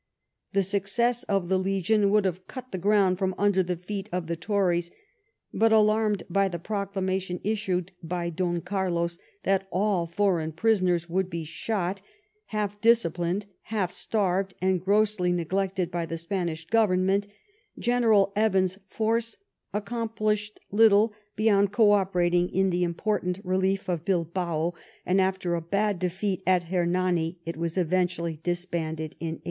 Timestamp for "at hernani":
26.47-27.37